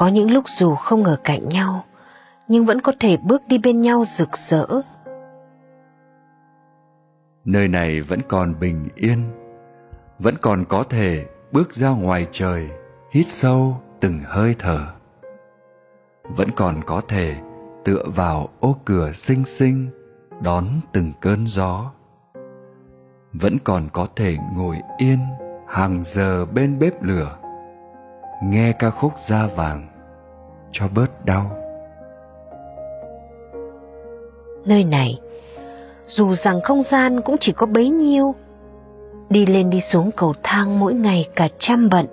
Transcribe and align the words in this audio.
có 0.00 0.08
những 0.08 0.30
lúc 0.30 0.44
dù 0.48 0.74
không 0.74 1.04
ở 1.04 1.16
cạnh 1.24 1.48
nhau, 1.48 1.84
nhưng 2.48 2.66
vẫn 2.66 2.80
có 2.80 2.92
thể 3.00 3.16
bước 3.16 3.42
đi 3.48 3.58
bên 3.58 3.82
nhau 3.82 4.04
rực 4.06 4.36
rỡ. 4.36 4.66
Nơi 7.44 7.68
này 7.68 8.00
vẫn 8.00 8.20
còn 8.28 8.60
bình 8.60 8.88
yên, 8.94 9.22
vẫn 10.18 10.34
còn 10.40 10.64
có 10.64 10.82
thể 10.82 11.26
bước 11.52 11.74
ra 11.74 11.88
ngoài 11.88 12.26
trời, 12.32 12.68
hít 13.12 13.26
sâu 13.26 13.76
từng 14.00 14.20
hơi 14.24 14.54
thở. 14.58 14.80
Vẫn 16.24 16.50
còn 16.56 16.80
có 16.86 17.02
thể 17.08 17.36
tựa 17.84 18.02
vào 18.06 18.48
ô 18.60 18.76
cửa 18.84 19.12
xinh 19.12 19.44
xinh, 19.44 19.88
đón 20.42 20.66
từng 20.92 21.12
cơn 21.20 21.46
gió. 21.46 21.90
Vẫn 23.32 23.58
còn 23.64 23.88
có 23.92 24.06
thể 24.16 24.36
ngồi 24.56 24.76
yên 24.98 25.18
hàng 25.68 26.02
giờ 26.04 26.44
bên 26.44 26.78
bếp 26.78 27.02
lửa, 27.02 27.36
nghe 28.42 28.72
ca 28.72 28.90
khúc 28.90 29.18
da 29.18 29.46
vàng 29.46 29.89
cho 30.72 30.88
bớt 30.94 31.24
đau. 31.24 31.56
Nơi 34.64 34.84
này 34.84 35.20
dù 36.06 36.34
rằng 36.34 36.60
không 36.62 36.82
gian 36.82 37.20
cũng 37.20 37.36
chỉ 37.40 37.52
có 37.52 37.66
bấy 37.66 37.90
nhiêu 37.90 38.34
đi 39.30 39.46
lên 39.46 39.70
đi 39.70 39.80
xuống 39.80 40.10
cầu 40.16 40.34
thang 40.42 40.78
mỗi 40.78 40.94
ngày 40.94 41.26
cả 41.36 41.48
trăm 41.58 41.88
bận. 41.88 42.06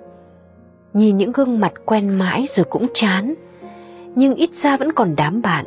Nhìn 0.92 1.16
những 1.16 1.32
gương 1.32 1.60
mặt 1.60 1.72
quen 1.84 2.08
mãi 2.08 2.44
rồi 2.48 2.66
cũng 2.70 2.86
chán 2.94 3.34
nhưng 4.14 4.34
ít 4.34 4.54
ra 4.54 4.76
vẫn 4.76 4.92
còn 4.92 5.14
đám 5.16 5.42
bạn 5.42 5.66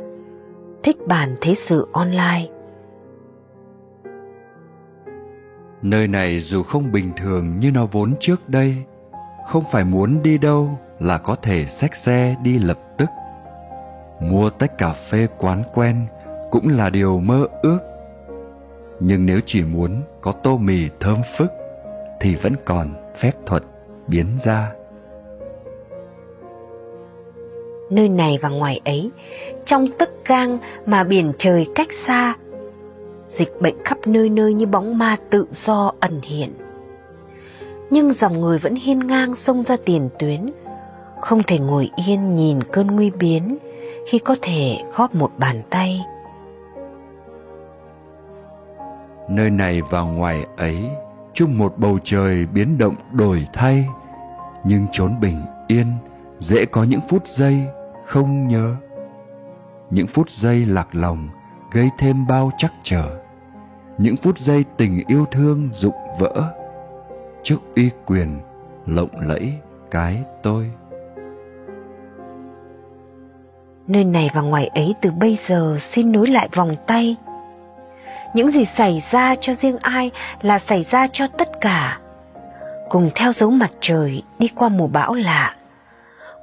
thích 0.84 0.98
bàn 1.08 1.36
thế 1.42 1.54
sự 1.54 1.88
online. 1.92 2.48
Nơi 5.82 6.08
này 6.08 6.40
dù 6.40 6.64
không 6.64 6.92
bình 6.92 7.12
thường 7.18 7.60
như 7.60 7.72
nó 7.72 7.86
vốn 7.92 8.14
trước 8.20 8.50
đây 8.50 8.76
không 9.48 9.64
phải 9.72 9.86
muốn 9.86 10.24
đi 10.24 10.38
đâu 10.38 10.80
là 11.02 11.18
có 11.18 11.36
thể 11.36 11.66
xách 11.66 11.96
xe 11.96 12.36
đi 12.44 12.60
lập 12.60 12.78
tức. 12.98 13.10
Mua 14.20 14.50
tách 14.50 14.78
cà 14.78 14.94
phê 14.94 15.28
quán 15.38 15.64
quen 15.74 15.96
cũng 16.52 16.68
là 16.68 16.90
điều 16.90 17.20
mơ 17.20 17.48
ước. 17.62 17.80
Nhưng 19.00 19.26
nếu 19.26 19.40
chỉ 19.46 19.64
muốn 19.64 20.02
có 20.22 20.32
tô 20.32 20.58
mì 20.58 20.90
thơm 21.00 21.18
phức 21.38 21.52
thì 22.20 22.36
vẫn 22.36 22.56
còn 22.66 23.14
phép 23.18 23.32
thuật 23.46 23.64
biến 24.08 24.26
ra. 24.38 24.72
Nơi 27.90 28.10
này 28.10 28.40
và 28.42 28.50
ngoài 28.50 28.82
ấy, 28.86 29.12
trong 29.66 29.88
tất 30.00 30.10
gang 30.26 30.58
mà 30.86 31.04
biển 31.04 31.32
trời 31.38 31.68
cách 31.76 31.94
xa, 31.94 32.36
dịch 33.28 33.62
bệnh 33.62 33.76
khắp 33.84 33.98
nơi 34.06 34.30
nơi 34.30 34.54
như 34.54 34.66
bóng 34.66 34.98
ma 34.98 35.18
tự 35.30 35.46
do 35.52 35.92
ẩn 36.00 36.20
hiện. 36.24 36.54
Nhưng 37.90 38.12
dòng 38.12 38.42
người 38.42 38.60
vẫn 38.60 38.76
hiên 38.76 39.08
ngang 39.08 39.36
xông 39.36 39.62
ra 39.62 39.76
tiền 39.86 40.10
tuyến 40.20 40.52
không 41.22 41.44
thể 41.44 41.60
ngồi 41.60 41.90
yên 42.08 42.36
nhìn 42.36 42.64
cơn 42.64 42.88
nguy 42.88 43.12
biến 43.12 43.58
khi 44.08 44.20
có 44.20 44.36
thể 44.42 44.78
góp 44.96 45.16
một 45.16 45.32
bàn 45.38 45.60
tay. 45.70 46.02
Nơi 49.30 49.50
này 49.50 49.82
và 49.90 50.02
ngoài 50.02 50.46
ấy, 50.58 50.90
chung 51.34 51.58
một 51.58 51.74
bầu 51.78 51.98
trời 52.04 52.46
biến 52.46 52.78
động 52.78 52.96
đổi 53.12 53.48
thay, 53.54 53.86
nhưng 54.64 54.86
chốn 54.92 55.20
bình 55.22 55.42
yên, 55.68 55.86
dễ 56.40 56.66
có 56.66 56.84
những 56.84 57.02
phút 57.10 57.28
giây 57.28 57.56
không 58.06 58.48
nhớ. 58.48 58.76
Những 59.90 60.08
phút 60.08 60.30
giây 60.30 60.66
lạc 60.66 60.88
lòng 60.92 61.30
gây 61.72 61.90
thêm 61.98 62.28
bao 62.28 62.52
chắc 62.58 62.74
trở. 62.84 63.18
Những 63.98 64.18
phút 64.18 64.38
giây 64.38 64.66
tình 64.78 65.04
yêu 65.08 65.26
thương 65.32 65.70
rụng 65.74 65.96
vỡ. 66.20 66.54
Trước 67.44 67.58
uy 67.76 67.90
quyền 68.06 68.40
lộng 68.86 69.10
lẫy 69.20 69.54
cái 69.92 70.24
tôi 70.44 70.72
nơi 73.88 74.04
này 74.04 74.30
và 74.34 74.42
ngoài 74.42 74.68
ấy 74.68 74.94
từ 75.02 75.12
bây 75.12 75.36
giờ 75.36 75.78
xin 75.80 76.12
nối 76.12 76.28
lại 76.28 76.50
vòng 76.54 76.76
tay. 76.88 77.16
Những 78.34 78.50
gì 78.50 78.66
xảy 78.66 79.00
ra 79.00 79.36
cho 79.36 79.54
riêng 79.54 79.78
ai 79.82 80.12
là 80.42 80.60
xảy 80.60 80.84
ra 80.84 81.08
cho 81.14 81.28
tất 81.28 81.50
cả. 81.62 82.00
Cùng 82.90 83.10
theo 83.16 83.32
dấu 83.32 83.52
mặt 83.52 83.72
trời 83.82 84.24
đi 84.40 84.48
qua 84.48 84.70
mùa 84.70 84.88
bão 84.88 85.14
lạ, 85.14 85.56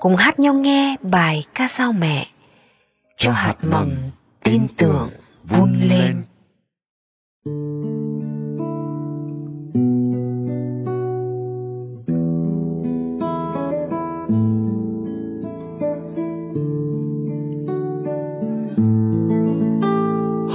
cùng 0.00 0.16
hát 0.16 0.38
nhau 0.38 0.54
nghe 0.54 0.97
bài 1.03 1.44
ca 1.54 1.69
sao 1.69 1.93
mẹ. 1.93 2.27
Cho 3.16 3.32
hạt 3.32 3.54
mầm 3.62 3.97
tin 4.43 4.66
tưởng 4.77 5.10
vun 5.44 5.81
lên. 5.88 6.22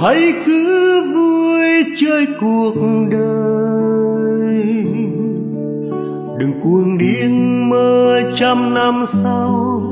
Hãy 0.04 0.32
cứ 0.44 1.02
vui 1.14 1.84
chơi 1.96 2.26
cuộc 2.40 2.74
đời. 3.10 4.62
Đừng 6.38 6.60
cuồng 6.62 6.98
điên 6.98 7.70
mơ 7.70 8.22
trăm 8.34 8.74
năm 8.74 9.04
sau. 9.06 9.82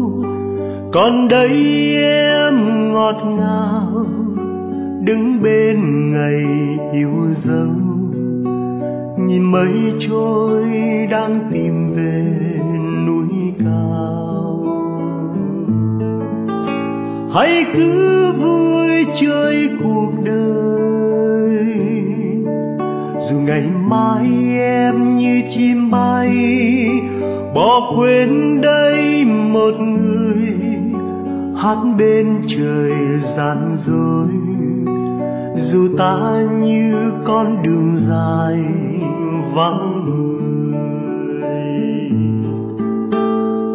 Còn 0.93 1.28
đây 1.28 1.50
em 2.03 2.93
ngọt 2.93 3.23
ngào, 3.39 4.06
đứng 5.05 5.43
bên 5.43 6.11
ngày 6.12 6.44
yêu 6.93 7.27
dấu. 7.33 7.75
Nhìn 9.19 9.43
mây 9.43 9.73
trôi 9.99 10.65
đang 11.11 11.50
tìm 11.53 11.93
về 11.93 12.25
núi 13.06 13.53
cao. 13.65 14.65
Hãy 17.34 17.65
cứ 17.75 18.33
vui 18.33 18.81
chơi 19.21 19.71
cuộc 19.84 20.11
đời. 20.25 21.67
Dù 23.19 23.37
ngày 23.47 23.65
mai 23.89 24.27
em 24.59 25.17
như 25.17 25.43
chim 25.50 25.91
bay, 25.91 26.37
bỏ 27.55 27.93
quên 27.97 28.61
đây 28.61 29.25
một 29.25 29.75
người, 29.81 30.55
hát 31.56 31.78
bên 31.99 32.27
trời 32.47 32.93
gian 33.19 33.77
dối. 33.87 34.28
Dù 35.56 35.89
ta 35.99 36.43
như 36.62 37.12
con 37.25 37.62
đường 37.62 37.93
dài 37.97 38.59
vắng 39.55 40.05
người, 40.06 40.83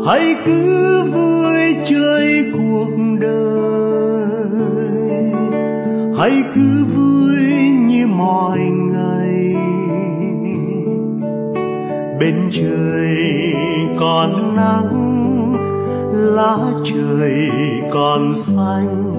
hãy 0.07 0.35
cứ 0.45 1.03
vui 1.03 1.75
chơi 1.85 2.45
cuộc 2.53 2.89
hãy 6.27 6.43
cứ 6.55 6.85
vui 6.95 7.37
như 7.87 8.07
mọi 8.07 8.59
ngày. 8.59 9.55
Bên 12.19 12.35
trời 12.51 13.55
còn 13.99 14.55
nắng, 14.55 15.53
lá 16.13 16.57
trời 16.83 17.51
còn 17.91 18.33
xanh, 18.35 19.13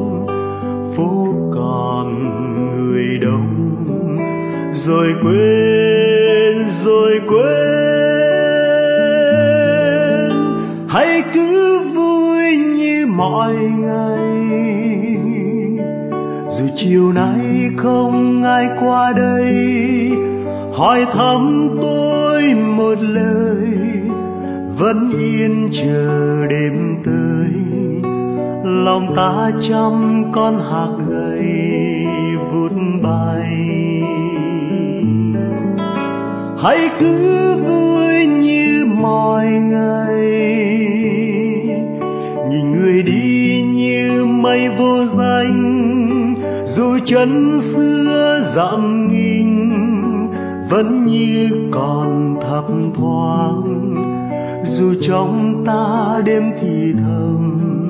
phố 0.96 1.34
còn 1.54 2.22
người 2.76 3.18
đông. 3.18 3.76
Rồi 4.72 5.14
quên 5.22 6.68
rồi 6.84 7.20
quên. 7.28 7.88
Hãy 10.88 11.22
cứ 11.34 11.78
vui 11.94 12.56
như 12.56 13.06
mọi 13.06 13.54
ngày 13.56 14.67
dù 16.58 16.66
chiều 16.76 17.12
nay 17.12 17.70
không 17.76 18.42
ai 18.42 18.68
qua 18.80 19.12
đây, 19.16 20.10
hỏi 20.74 21.06
thăm 21.12 21.70
tôi 21.82 22.54
một 22.54 22.98
lời, 23.00 23.68
vẫn 24.78 25.12
yên 25.18 25.68
chờ 25.72 26.46
đêm 26.50 26.96
tới. 27.04 27.52
Lòng 28.64 29.14
ta 29.16 29.50
trăm 29.60 30.24
con 30.32 30.58
hạt 30.70 30.90
gầy 31.08 31.66
vút 32.52 32.72
bay. 33.02 34.02
Hãy 36.62 36.90
cứ 37.00 37.54
vui 37.56 38.26
như 38.26 38.86
mọi 38.94 39.46
ngày, 39.46 40.26
nhìn 42.50 42.72
người 42.72 43.02
đi 43.02 43.62
như 43.62 44.24
mây 44.24 44.68
vô 44.78 45.04
danh 45.04 45.77
dù 46.78 46.98
chân 47.04 47.60
xưa 47.60 48.40
dặm 48.54 49.08
nghìn 49.08 49.70
vẫn 50.70 51.06
như 51.06 51.48
còn 51.70 52.36
thấp 52.40 52.64
thoáng. 52.94 53.94
Dù 54.64 54.94
trong 55.00 55.62
ta 55.66 56.22
đêm 56.24 56.42
thì 56.60 56.92
thầm 56.92 57.88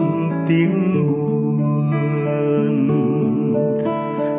tiếng 0.48 1.06
buồn, 1.06 1.98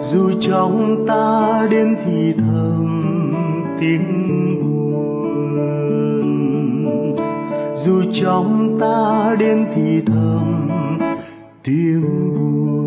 dù 0.02 0.30
trong 0.42 1.06
ta 1.08 1.68
đêm 1.72 1.96
thì 2.06 2.34
thầm 2.38 3.34
tiếng 3.80 4.60
buồn. 4.62 5.46
Dù 7.76 8.02
trong 8.14 8.78
ta 8.82 9.36
đêm 9.40 9.66
thì 9.76 10.02
thầm 10.06 10.68
tiếng 11.64 12.02
buồn. 12.02 12.79